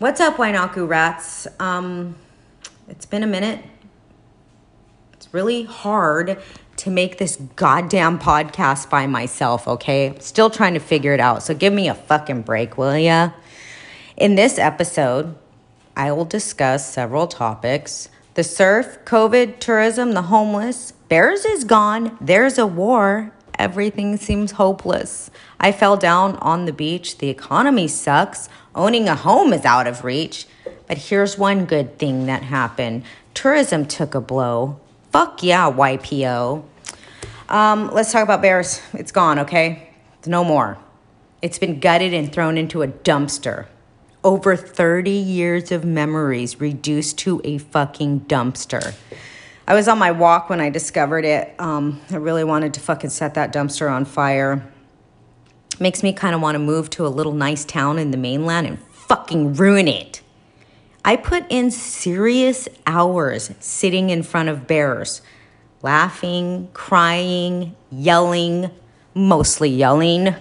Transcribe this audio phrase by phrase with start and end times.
[0.00, 1.46] What's up, Wainaku rats?
[1.60, 2.16] Um,
[2.88, 3.64] it's been a minute.
[5.12, 6.42] It's really hard
[6.78, 10.16] to make this goddamn podcast by myself, okay?
[10.18, 11.44] Still trying to figure it out.
[11.44, 13.30] So give me a fucking break, will ya?
[14.16, 15.36] In this episode,
[15.96, 20.90] I will discuss several topics the surf, COVID, tourism, the homeless.
[21.08, 22.18] Bears is gone.
[22.20, 23.32] There's a war.
[23.58, 25.30] Everything seems hopeless.
[25.60, 27.18] I fell down on the beach.
[27.18, 28.48] The economy sucks.
[28.74, 30.46] Owning a home is out of reach.
[30.86, 34.80] But here's one good thing that happened tourism took a blow.
[35.10, 36.64] Fuck yeah, YPO.
[37.48, 38.80] Um, let's talk about bears.
[38.92, 39.90] It's gone, okay?
[40.26, 40.78] No more.
[41.42, 43.66] It's been gutted and thrown into a dumpster.
[44.22, 48.94] Over 30 years of memories reduced to a fucking dumpster.
[49.66, 51.54] I was on my walk when I discovered it.
[51.58, 54.62] Um, I really wanted to fucking set that dumpster on fire.
[55.80, 58.66] Makes me kind of want to move to a little nice town in the mainland
[58.66, 60.20] and fucking ruin it.
[61.02, 65.22] I put in serious hours sitting in front of bears,
[65.82, 68.70] laughing, crying, yelling,
[69.14, 70.34] mostly yelling.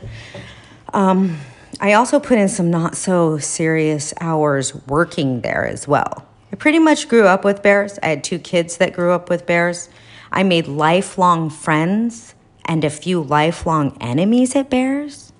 [0.94, 1.38] Um,
[1.80, 6.28] I also put in some not so serious hours working there as well.
[6.54, 7.98] I pretty much grew up with bears.
[8.04, 9.90] I had two kids that grew up with bears.
[10.32, 15.34] I made lifelong friends and a few lifelong enemies at bears.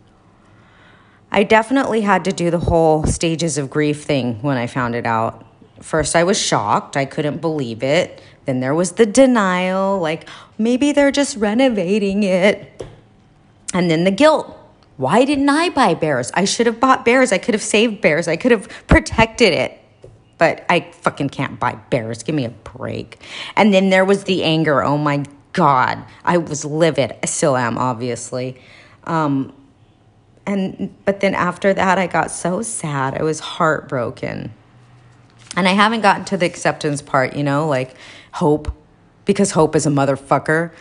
[1.32, 5.06] I definitely had to do the whole stages of grief thing when I found it
[5.06, 5.46] out.
[5.82, 6.98] First, I was shocked.
[6.98, 8.20] I couldn't believe it.
[8.46, 12.84] Then there was the denial, like maybe they're just renovating it.
[13.72, 14.58] And then the guilt.
[14.98, 16.32] Why didn't I buy bears?
[16.34, 17.32] I should have bought bears.
[17.32, 18.28] I could have saved bears.
[18.28, 19.80] I could have protected it.
[20.38, 22.24] But I fucking can't buy bears.
[22.24, 23.20] Give me a break.
[23.56, 24.84] And then there was the anger.
[24.84, 26.04] Oh my God.
[26.26, 27.16] I was livid.
[27.22, 28.60] I still am, obviously.
[29.06, 29.54] Um,
[30.46, 33.16] and but then after that I got so sad.
[33.16, 34.54] I was heartbroken.
[35.56, 37.96] And I haven't gotten to the acceptance part, you know, like
[38.32, 38.74] hope
[39.26, 40.72] because hope is a motherfucker.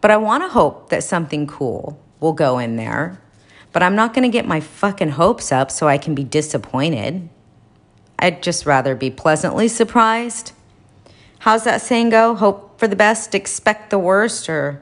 [0.00, 3.20] But I want to hope that something cool will go in there.
[3.72, 7.28] But I'm not going to get my fucking hopes up so I can be disappointed.
[8.22, 10.52] I'd just rather be pleasantly surprised.
[11.40, 12.36] How's that saying go?
[12.36, 14.80] Hope for the best, expect the worst, or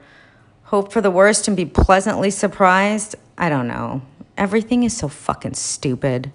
[0.64, 3.16] hope for the worst and be pleasantly surprised?
[3.38, 4.02] I don't know.
[4.36, 6.30] Everything is so fucking stupid.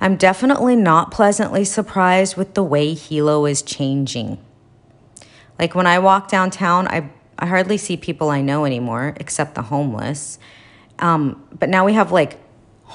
[0.00, 4.38] I'm definitely not pleasantly surprised with the way Hilo is changing.
[5.58, 9.62] Like when I walk downtown, I, I hardly see people I know anymore, except the
[9.62, 10.38] homeless.
[11.00, 12.38] Um, but now we have like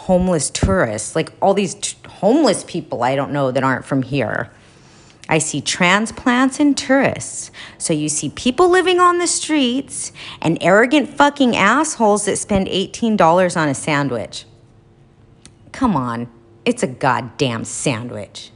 [0.05, 4.51] homeless tourists, like all these t- homeless people I don't know that aren't from here.
[5.29, 7.51] I see transplants and tourists.
[7.77, 13.57] So you see people living on the streets and arrogant fucking assholes that spend $18
[13.57, 14.45] on a sandwich.
[15.73, 16.29] Come on,
[16.63, 18.51] it's a goddamn sandwich.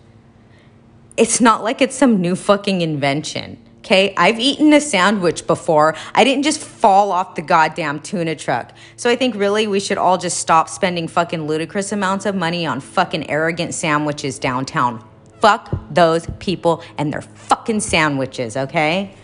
[1.18, 3.58] It's not like it's some new fucking invention.
[3.81, 5.96] Okay, I've eaten a sandwich before.
[6.14, 8.74] I didn't just fall off the goddamn tuna truck.
[8.96, 12.64] So I think really we should all just stop spending fucking ludicrous amounts of money
[12.64, 15.03] on fucking arrogant sandwiches downtown.
[15.40, 19.16] Fuck those people and their fucking sandwiches, okay?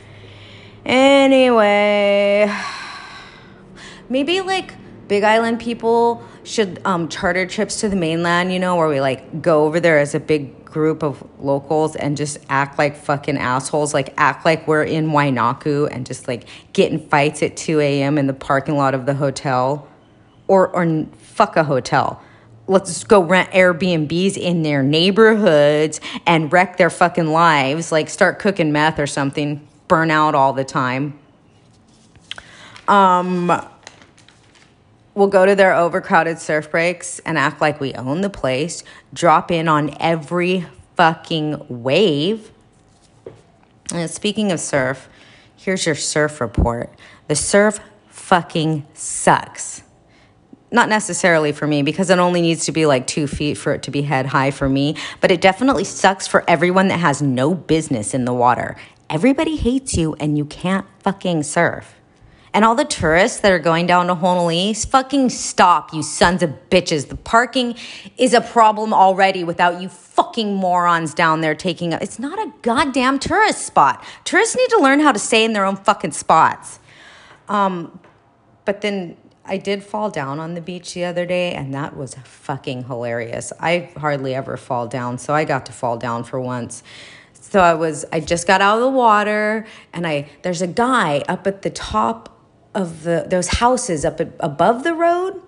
[0.84, 2.52] Anyway,
[4.10, 4.74] maybe like
[5.08, 9.42] Big Island people should um, charter trips to the mainland, you know, where we like
[9.42, 13.94] go over there as a big group of locals and just act like fucking assholes,
[13.94, 18.18] like act like we're in Wainaku and just like get in fights at 2 a.m.
[18.18, 19.88] in the parking lot of the hotel
[20.48, 22.22] or, or fuck a hotel.
[22.68, 28.74] Let's go rent Airbnbs in their neighborhoods and wreck their fucking lives, like start cooking
[28.74, 31.18] meth or something, burn out all the time.
[32.90, 33.68] Um,
[35.18, 39.50] We'll go to their overcrowded surf breaks and act like we own the place, drop
[39.50, 42.52] in on every fucking wave.
[43.92, 45.10] And speaking of surf,
[45.56, 46.94] here's your surf report.
[47.30, 47.80] The surf
[48.10, 49.82] fucking sucks.
[50.70, 53.82] Not necessarily for me because it only needs to be like two feet for it
[53.84, 57.56] to be head high for me, but it definitely sucks for everyone that has no
[57.56, 58.76] business in the water.
[59.10, 61.97] Everybody hates you and you can't fucking surf.
[62.54, 66.50] And all the tourists that are going down to Honoliʻi, fucking stop, you sons of
[66.70, 67.10] bitches.
[67.10, 67.76] The parking
[68.18, 72.02] is a problem already without you fucking morons down there taking up.
[72.02, 74.04] It's not a goddamn tourist spot.
[74.24, 76.80] Tourists need to learn how to stay in their own fucking spots.
[77.48, 78.00] Um,
[78.66, 82.16] but then I did fall down on the beach the other day, and that was
[82.16, 83.54] fucking hilarious.
[83.60, 86.84] I hardly ever fall down, so I got to fall down for once.
[87.34, 91.24] So I was, I just got out of the water, and I there's a guy
[91.30, 92.37] up at the top
[92.74, 95.42] of the those houses up above the road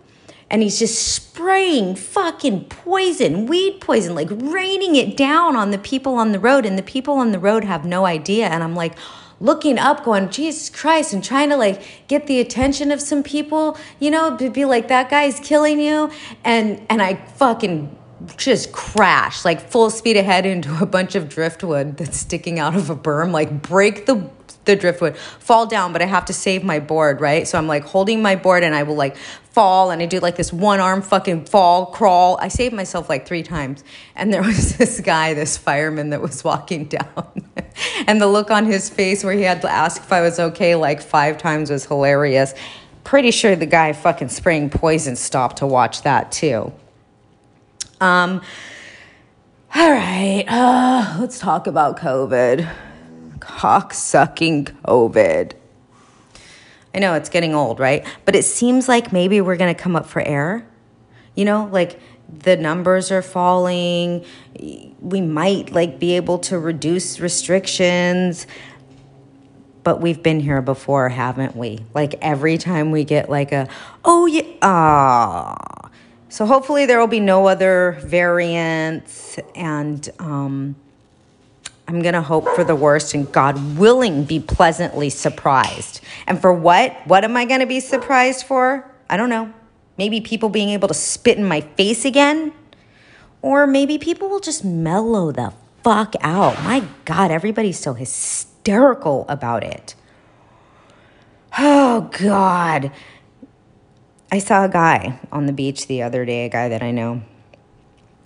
[0.50, 6.16] and he's just spraying fucking poison, weed poison, like raining it down on the people
[6.16, 6.66] on the road.
[6.66, 8.48] And the people on the road have no idea.
[8.48, 8.98] And I'm like,
[9.39, 13.77] looking up, going, Jesus Christ, and trying to like get the attention of some people,
[14.00, 16.10] you know, to be like, that guy's killing you.
[16.44, 17.95] And and I fucking
[18.38, 22.89] just crash like full speed ahead into a bunch of driftwood that's sticking out of
[22.89, 24.30] a berm, like break the
[24.66, 27.48] the driftwood, fall down, but I have to save my board, right?
[27.48, 30.36] So I'm like holding my board and I will like fall and I do like
[30.36, 32.38] this one arm fucking fall, crawl.
[32.39, 33.83] I saved myself like three times.
[34.16, 37.50] And there was this guy, this fireman that was walking down.
[38.07, 40.75] and the look on his face where he had to ask if I was okay
[40.75, 42.54] like five times was hilarious.
[43.04, 46.72] Pretty sure the guy fucking spraying poison stopped to watch that too.
[48.01, 48.42] Um,
[49.75, 52.68] all right, uh, let's talk about COVID.
[53.40, 55.54] Cock sucking COVID.
[56.94, 58.06] I know it's getting old, right?
[58.25, 60.66] But it seems like maybe we're going to come up for air.
[61.36, 62.00] You know, like
[62.44, 64.25] the numbers are falling.
[65.01, 68.48] We might like be able to reduce restrictions.
[69.84, 71.80] But we've been here before, haven't we?
[71.94, 73.68] Like every time we get like a,
[74.06, 75.88] oh yeah, ah.
[76.30, 80.76] So hopefully there will be no other variants and um,
[81.88, 86.02] I'm to hope for the worst and God willing be pleasantly surprised.
[86.28, 86.96] And for what?
[87.06, 88.90] What am I to be surprised for?
[89.10, 89.52] I don't know.
[89.98, 92.54] Maybe people being able to spit in my face again?
[93.42, 95.52] Or maybe people will just mellow the
[95.84, 96.62] fuck out.
[96.64, 99.96] My God, everybody's so hysterical about it.
[101.62, 102.92] Oh, God.
[104.31, 107.22] I saw a guy on the beach the other day, a guy that I know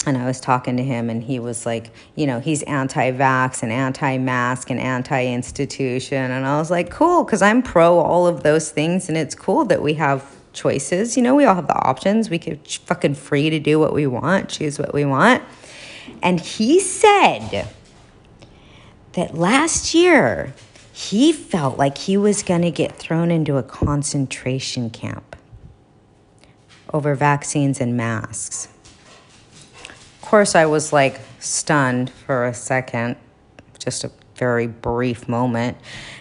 [0.05, 3.63] and I was talking to him, and he was like, you know, he's anti vax
[3.63, 6.31] and anti mask and anti institution.
[6.31, 9.65] And I was like, cool, because I'm pro all of those things, and it's cool
[9.65, 11.15] that we have choices.
[11.15, 12.29] You know, we all have the options.
[12.29, 15.41] We could fucking free to do what we want, choose what we want.
[16.21, 17.67] And he said
[19.13, 20.53] that last year
[20.91, 25.35] he felt like he was going to get thrown into a concentration camp
[26.93, 28.67] over vaccines and masks
[29.85, 33.17] Of course, I was like stunned for a second,
[33.79, 35.77] just a very brief moment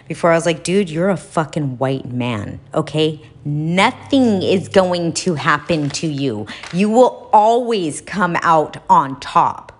[0.07, 3.21] before I was like, dude, you're a fucking white man, okay?
[3.45, 6.47] Nothing is going to happen to you.
[6.73, 9.71] You will always come out on top.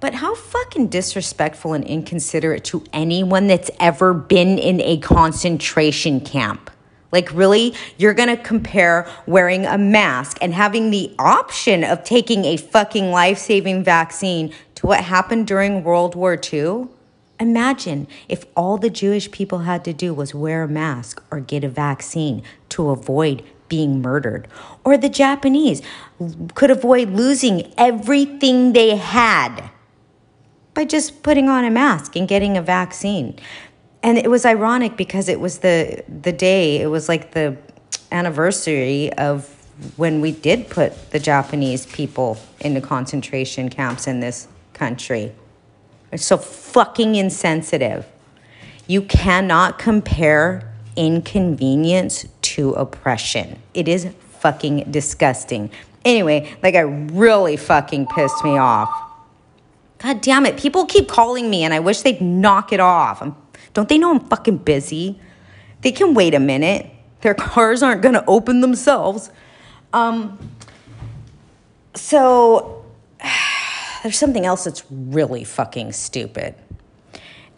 [0.00, 6.70] But how fucking disrespectful and inconsiderate to anyone that's ever been in a concentration camp.
[7.12, 7.74] Like, really?
[7.98, 13.38] You're gonna compare wearing a mask and having the option of taking a fucking life
[13.38, 16.86] saving vaccine to what happened during World War II?
[17.38, 21.64] Imagine if all the Jewish people had to do was wear a mask or get
[21.64, 24.46] a vaccine to avoid being murdered.
[24.84, 25.80] Or the Japanese
[26.54, 29.70] could avoid losing everything they had
[30.74, 33.38] by just putting on a mask and getting a vaccine
[34.02, 37.56] and it was ironic because it was the the day it was like the
[38.12, 39.48] anniversary of
[39.96, 45.32] when we did put the Japanese people into concentration camps in this country.
[46.12, 48.06] It's so fucking insensitive.
[48.86, 53.58] You cannot compare inconvenience to oppression.
[53.72, 54.08] It is
[54.40, 55.70] fucking disgusting.
[56.04, 58.90] Anyway, like I really fucking pissed me off.
[59.98, 60.56] God damn it.
[60.56, 63.22] People keep calling me and I wish they'd knock it off.
[63.22, 63.36] I'm
[63.74, 65.20] don't they know I'm fucking busy?
[65.82, 66.90] They can wait a minute.
[67.20, 69.30] Their cars aren't going to open themselves.
[69.92, 70.38] Um,
[71.94, 72.84] so
[74.02, 76.54] there's something else that's really fucking stupid.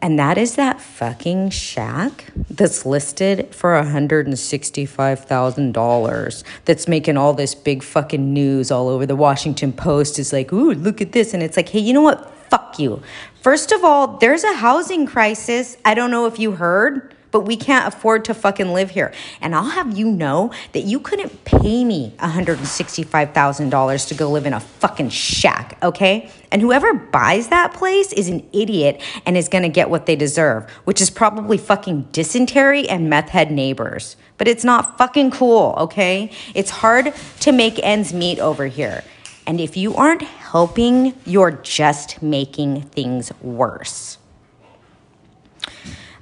[0.02, 7.84] And that is that fucking shack that's listed for $165,000 that's making all this big
[7.84, 11.34] fucking news all over the Washington Post is like, ooh, look at this.
[11.34, 12.31] And it's like, hey, you know what?
[12.52, 13.00] Fuck you.
[13.40, 15.78] First of all, there's a housing crisis.
[15.86, 19.14] I don't know if you heard, but we can't afford to fucking live here.
[19.40, 24.52] And I'll have you know that you couldn't pay me $165,000 to go live in
[24.52, 26.28] a fucking shack, okay?
[26.50, 30.68] And whoever buys that place is an idiot and is gonna get what they deserve,
[30.84, 34.16] which is probably fucking dysentery and meth head neighbors.
[34.36, 36.30] But it's not fucking cool, okay?
[36.54, 39.04] It's hard to make ends meet over here.
[39.46, 44.18] And if you aren't helping, you're just making things worse.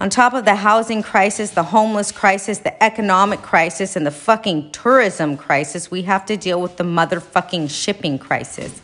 [0.01, 4.71] On top of the housing crisis, the homeless crisis, the economic crisis, and the fucking
[4.71, 8.81] tourism crisis, we have to deal with the motherfucking shipping crisis.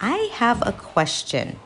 [0.00, 1.58] I have a question.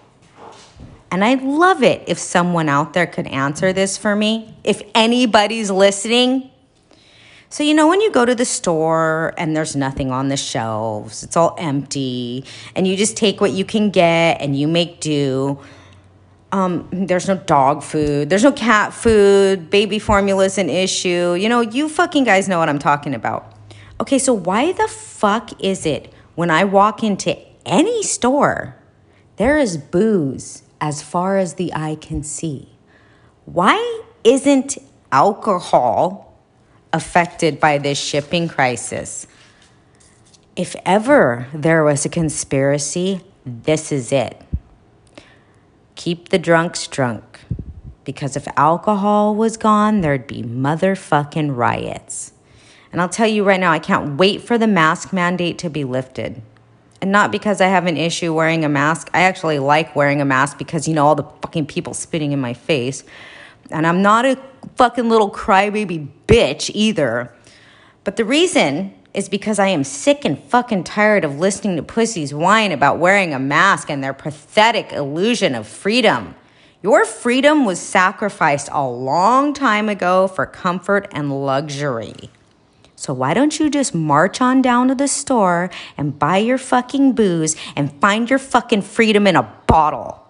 [1.10, 4.54] And I'd love it if someone out there could answer this for me.
[4.64, 6.50] If anybody's listening.
[7.52, 11.25] So, you know, when you go to the store and there's nothing on the shelves,
[11.25, 12.45] it's all empty,
[12.76, 15.59] and you just take what you can get and you make do.
[16.52, 21.35] Um, there's no dog food, there's no cat food, baby formula's an issue.
[21.35, 23.52] You know, you fucking guys know what I'm talking about.
[24.00, 28.76] Okay, so why the fuck is it when I walk into any store,
[29.37, 32.69] there is booze as far as the eye can see?
[33.45, 34.78] Why isn't
[35.11, 36.29] alcohol
[36.92, 39.26] affected by this shipping crisis.
[40.56, 44.40] If ever there was a conspiracy, this is it.
[45.94, 47.25] Keep the drunks drunk.
[48.04, 52.32] Because if alcohol was gone, there'd be motherfucking riots.
[52.92, 55.85] And I'll tell you right now, I can't wait for the mask mandate to be
[55.85, 56.42] lifted.
[57.00, 59.11] And not because I have an issue wearing a mask.
[59.14, 62.40] I actually like wearing a mask because, you know, all the fucking people spitting in
[62.40, 63.04] my face.
[63.70, 64.37] And I'm not a
[64.76, 67.33] fucking little crybaby bitch either.
[68.05, 72.33] But the reason is because I am sick and fucking tired of listening to pussies
[72.33, 76.35] whine about wearing a mask and their pathetic illusion of freedom.
[76.83, 82.31] Your freedom was sacrificed a long time ago for comfort and luxury.
[82.97, 87.12] So why don't you just march on down to the store and buy your fucking
[87.12, 90.26] booze and find your fucking freedom in a bottle?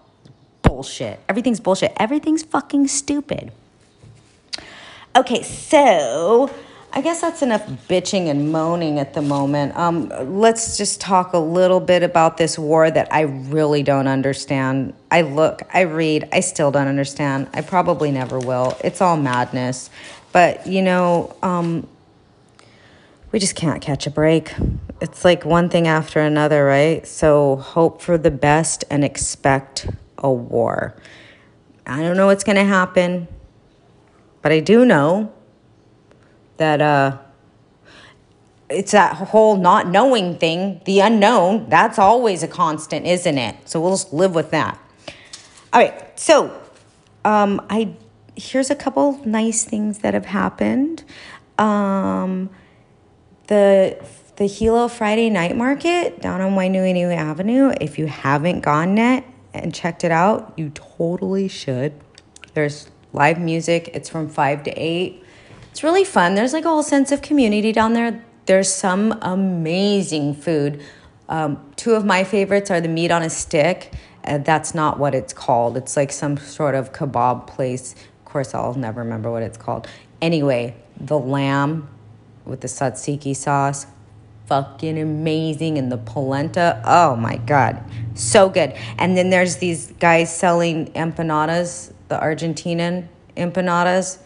[0.61, 1.19] Bullshit.
[1.29, 1.93] Everything's bullshit.
[1.97, 3.51] Everything's fucking stupid.
[5.13, 6.49] Okay, so
[6.93, 9.75] I guess that's enough bitching and moaning at the moment.
[9.75, 10.07] Um,
[10.39, 14.93] let's just talk a little bit about this war that I really don't understand.
[15.11, 17.49] I look, I read, I still don't understand.
[17.53, 18.77] I probably never will.
[18.85, 19.89] It's all madness.
[20.31, 21.87] But, you know, um,
[23.33, 24.53] we just can't catch a break.
[25.01, 27.05] It's like one thing after another, right?
[27.05, 29.87] So hope for the best and expect
[30.17, 30.95] a war.
[31.85, 33.27] I don't know what's going to happen.
[34.41, 35.31] But I do know
[36.57, 37.17] that uh,
[38.69, 43.55] it's that whole not knowing thing, the unknown, that's always a constant, isn't it?
[43.69, 44.79] So we'll just live with that.
[45.73, 46.59] All right, so
[47.23, 47.93] um, I
[48.35, 51.03] here's a couple nice things that have happened.
[51.57, 52.49] Um,
[53.47, 54.03] the
[54.37, 57.73] the Hilo Friday Night Market down on Waianuenue Avenue.
[57.79, 61.93] If you haven't gone yet and checked it out, you totally should.
[62.53, 63.89] There's live music.
[63.93, 65.23] It's from 5 to 8.
[65.71, 66.35] It's really fun.
[66.35, 68.23] There's like a whole sense of community down there.
[68.45, 70.81] There's some amazing food.
[71.29, 73.93] Um, two of my favorites are the meat on a stick.
[74.23, 75.77] Uh, that's not what it's called.
[75.77, 77.93] It's like some sort of kebab place.
[77.93, 79.87] Of course, I'll never remember what it's called.
[80.21, 81.89] Anyway, the lamb
[82.45, 83.87] with the tzatziki sauce,
[84.47, 85.77] fucking amazing.
[85.77, 87.81] And the polenta, oh my God,
[88.13, 88.73] so good.
[88.97, 94.19] And then there's these guys selling empanadas the Argentinian empanadas.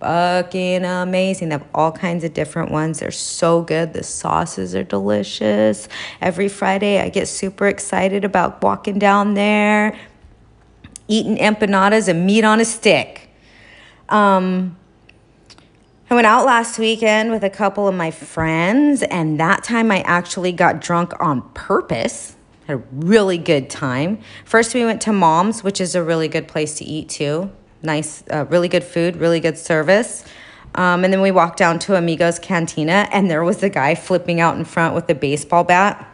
[0.00, 1.50] Fucking amazing.
[1.50, 2.98] They have all kinds of different ones.
[2.98, 3.92] They're so good.
[3.92, 5.88] The sauces are delicious.
[6.20, 9.98] Every Friday, I get super excited about walking down there,
[11.08, 13.28] eating empanadas and meat on a stick.
[14.08, 14.76] Um,
[16.08, 20.00] I went out last weekend with a couple of my friends, and that time I
[20.02, 22.35] actually got drunk on purpose
[22.66, 24.18] had a really good time.
[24.44, 27.50] First, we went to Mom's, which is a really good place to eat too.
[27.82, 30.24] Nice, uh, really good food, really good service.
[30.74, 34.40] Um, and then we walked down to Amigos Cantina, and there was a guy flipping
[34.40, 36.06] out in front with a baseball bat.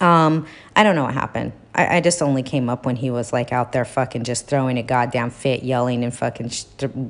[0.00, 1.52] Um, I don't know what happened.
[1.74, 4.78] I, I, just only came up when he was like out there fucking just throwing
[4.78, 6.50] a goddamn fit, yelling and fucking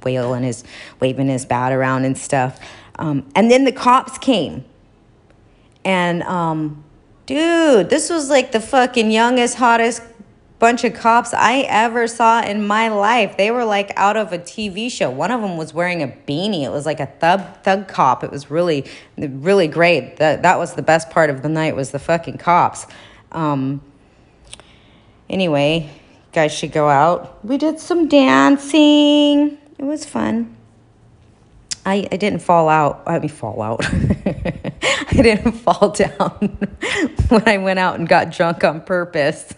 [0.02, 0.64] wailing his,
[0.98, 2.58] waving his bat around and stuff.
[2.98, 4.64] Um, and then the cops came,
[5.84, 6.82] and um,
[7.30, 10.02] Dude, this was like the fucking youngest, hottest
[10.58, 13.36] bunch of cops I ever saw in my life.
[13.36, 15.10] They were like out of a TV show.
[15.10, 16.64] One of them was wearing a beanie.
[16.64, 18.24] It was like a thug thug cop.
[18.24, 18.84] It was really
[19.16, 20.16] really great.
[20.16, 22.88] That that was the best part of the night was the fucking cops.
[23.30, 23.80] Um
[25.28, 25.88] anyway,
[26.32, 27.44] guys should go out.
[27.44, 29.56] We did some dancing.
[29.78, 30.56] It was fun.
[31.84, 33.02] I, I didn't fall out.
[33.06, 33.84] I mean, fall out.
[33.92, 36.58] I didn't fall down
[37.28, 39.52] when I went out and got drunk on purpose.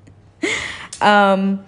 [1.00, 1.64] um,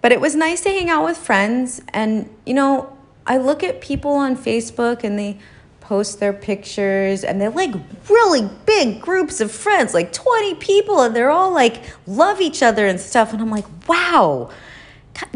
[0.00, 1.82] but it was nice to hang out with friends.
[1.90, 5.38] And, you know, I look at people on Facebook and they
[5.80, 7.74] post their pictures and they're like
[8.08, 12.86] really big groups of friends, like 20 people, and they're all like love each other
[12.86, 13.32] and stuff.
[13.32, 14.50] And I'm like, wow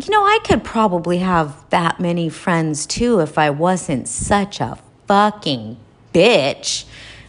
[0.02, 4.78] you know, I could probably have that many friends too if I wasn't such a
[5.06, 5.76] fucking
[6.12, 6.84] bitch.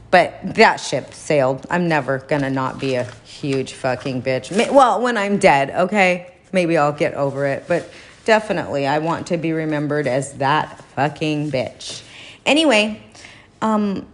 [0.09, 1.65] But that ship sailed.
[1.69, 4.71] I'm never gonna not be a huge fucking bitch.
[4.71, 6.33] Well, when I'm dead, okay?
[6.53, 7.65] Maybe I'll get over it.
[7.67, 7.89] But
[8.23, 12.03] definitely, I want to be remembered as that fucking bitch.
[12.45, 13.01] anyway,
[13.61, 14.07] um,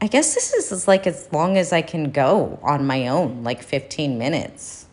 [0.00, 3.62] I guess this is like as long as I can go on my own, like
[3.62, 4.86] 15 minutes.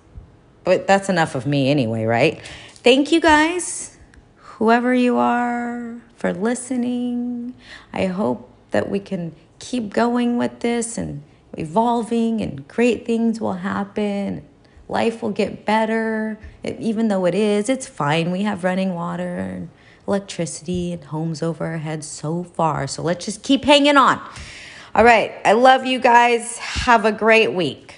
[0.63, 2.39] But that's enough of me anyway, right?
[2.83, 3.95] Thank you guys,
[4.37, 7.53] whoever you are, for listening.
[7.93, 11.21] I hope that we can keep going with this and
[11.55, 14.43] evolving, and great things will happen.
[14.89, 17.69] Life will get better, even though it is.
[17.69, 18.31] It's fine.
[18.31, 19.69] We have running water and
[20.07, 22.87] electricity and homes over our heads so far.
[22.87, 24.19] So let's just keep hanging on.
[24.95, 25.33] All right.
[25.45, 26.57] I love you guys.
[26.57, 27.90] Have a great week.